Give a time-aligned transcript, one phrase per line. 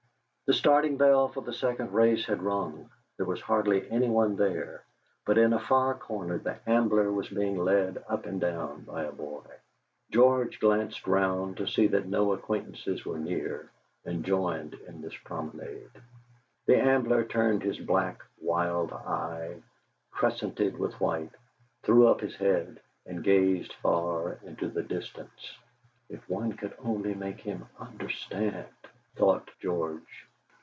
[0.47, 4.83] The starting bell for the second race had rung; there was hardly anyone there,
[5.25, 9.13] but in a far corner the Ambler was being led up and down by a
[9.13, 9.45] boy.
[10.09, 13.71] George glanced round to see that no acquaintances were near,
[14.03, 15.89] and joined in this promenade.
[16.65, 19.55] The Ambler turned his black, wild eye,
[20.11, 21.31] crescented with white,
[21.83, 25.55] threw up his head, and gazed far into the distance.
[26.11, 28.65] '.f one could only make him understand!'
[29.15, 30.27] thought George.